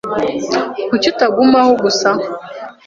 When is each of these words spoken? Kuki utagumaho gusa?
Kuki 0.89 1.07
utagumaho 1.13 1.71
gusa? 1.83 2.09